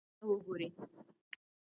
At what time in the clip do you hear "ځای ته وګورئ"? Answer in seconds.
0.19-0.67